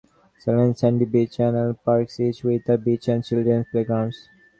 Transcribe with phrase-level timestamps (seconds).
[0.43, 4.27] Claystone, Sandy Beach, and Arrowhead Parks, each with a beach, and children's playgrounds.